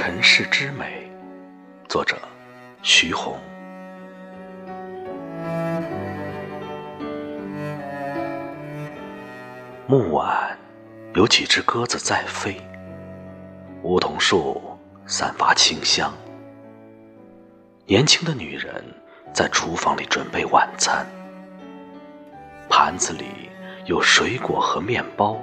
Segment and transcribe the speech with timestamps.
[0.00, 1.10] 尘世之美，
[1.88, 2.16] 作者
[2.82, 3.36] 徐宏。
[9.88, 10.56] 暮晚，
[11.14, 12.60] 有几只鸽子在飞，
[13.82, 16.14] 梧桐树散发清香。
[17.84, 18.72] 年轻的女人
[19.34, 21.04] 在厨房里准备晚餐，
[22.70, 23.50] 盘子里
[23.86, 25.36] 有水果和面包，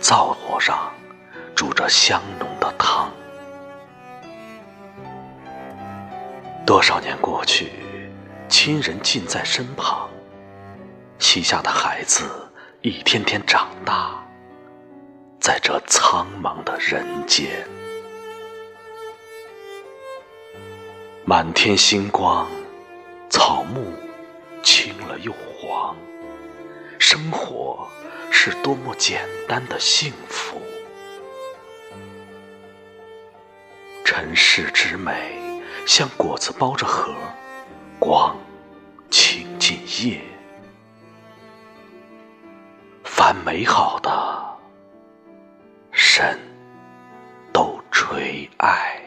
[0.00, 0.92] 灶火上
[1.54, 3.08] 煮着香浓的汤。
[6.70, 7.72] 多少年过去，
[8.48, 10.08] 亲人近在身旁，
[11.18, 12.30] 膝下的孩子
[12.80, 14.24] 一天天长大，
[15.40, 17.68] 在这苍茫的人间。
[21.24, 22.48] 满天星光，
[23.28, 23.92] 草木
[24.62, 25.96] 青了又黄，
[27.00, 27.84] 生活
[28.30, 30.62] 是多么简单的幸福。
[34.04, 35.39] 尘世之美，
[35.92, 37.12] 像果子包着核，
[37.98, 38.36] 光
[39.10, 40.20] 倾尽夜。
[43.02, 44.56] 凡美好的，
[45.90, 46.38] 神
[47.52, 48.99] 都垂爱。